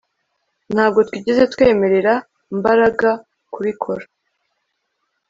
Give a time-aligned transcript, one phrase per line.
[0.73, 2.13] Ntabwo twigeze twemerera
[2.57, 3.11] Mbaraga
[3.53, 4.05] kubikora